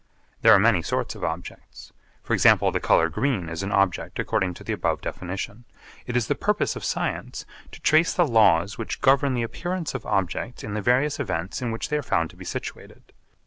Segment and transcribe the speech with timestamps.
[0.41, 1.93] There are many sorts of objects.
[2.23, 5.63] For example, the colour green is an object according to the above definition.
[6.07, 10.03] It is the purpose of science to trace the laws which govern the appearance of
[10.07, 13.13] objects in the various events in which they are found to be situated.